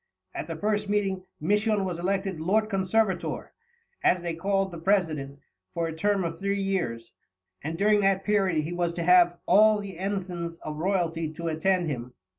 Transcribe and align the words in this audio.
At 0.33 0.47
the 0.47 0.55
first 0.55 0.89
meeting 0.89 1.25
Misson 1.39 1.85
was 1.85 1.99
elected 1.99 2.39
Lord 2.39 2.69
Conservator, 2.69 3.51
as 4.03 4.23
they 4.23 4.33
called 4.33 4.71
the 4.71 4.79
President, 4.79 5.37
for 5.75 5.85
a 5.87 5.93
term 5.93 6.23
of 6.23 6.39
three 6.39 6.59
years, 6.59 7.11
and 7.63 7.77
during 7.77 7.99
that 7.99 8.23
period 8.25 8.63
he 8.63 8.73
was 8.73 8.95
to 8.95 9.03
have 9.03 9.37
"all 9.45 9.77
the 9.77 9.99
Ensigns 9.99 10.57
of 10.63 10.77
Royalty 10.77 11.31
to 11.33 11.49
attend 11.49 11.85
him." 11.87 12.15